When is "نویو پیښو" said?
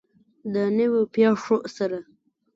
0.77-1.57